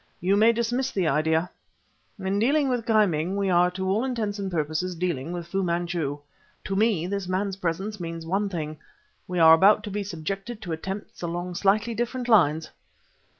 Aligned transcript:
You 0.19 0.35
may 0.35 0.51
dismiss 0.51 0.89
the 0.89 1.07
idea. 1.07 1.51
In 2.17 2.39
dealing 2.39 2.69
with 2.69 2.87
Ki 2.87 3.05
Ming 3.05 3.35
we 3.37 3.51
are 3.51 3.69
to 3.69 3.87
all 3.87 4.03
intents 4.03 4.39
and 4.39 4.49
purposes 4.51 4.95
dealing 4.95 5.31
with 5.31 5.45
Fu 5.45 5.61
Manchu. 5.61 6.17
To 6.63 6.75
me, 6.75 7.05
this 7.05 7.27
man's 7.27 7.57
presence 7.57 7.99
means 7.99 8.25
one 8.25 8.49
thing: 8.49 8.79
we 9.27 9.37
are 9.37 9.53
about 9.53 9.83
to 9.83 9.91
be 9.91 10.01
subjected 10.03 10.59
to 10.63 10.71
attempts 10.71 11.21
along 11.21 11.53
slightly 11.53 11.93
different 11.93 12.27
lines." 12.27 12.71